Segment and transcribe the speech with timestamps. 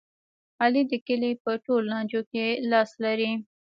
[0.61, 3.31] علي د کلي په ټول لانجو کې لاس لري.